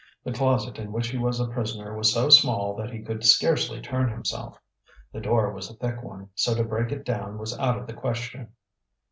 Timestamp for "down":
7.05-7.37